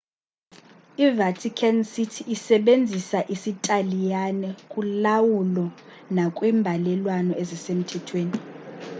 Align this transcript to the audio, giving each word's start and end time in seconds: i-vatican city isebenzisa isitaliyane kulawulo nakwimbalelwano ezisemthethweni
i-vatican 1.05 1.77
city 1.93 2.21
isebenzisa 2.35 3.19
isitaliyane 3.35 4.49
kulawulo 4.71 5.65
nakwimbalelwano 6.15 7.31
ezisemthethweni 7.41 8.37